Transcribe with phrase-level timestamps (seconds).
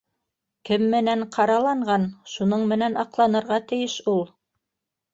[0.69, 4.29] Кем менән ҡараланған, шуның менән аҡланырға тейеш ул!